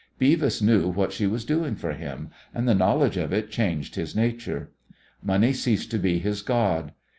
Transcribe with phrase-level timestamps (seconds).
[0.17, 4.15] Beavis knew what she was doing for him, and the knowledge of it changed his
[4.15, 4.71] nature.
[5.21, 6.93] Money ceased to be his god.